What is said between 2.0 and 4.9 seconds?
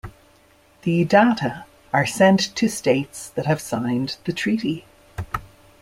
sent to states that have signed the Treaty.